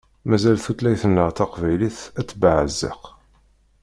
[0.29, 3.01] Mazal tutlayt-nneɣ taqbaylit ad tebbeɛzeq.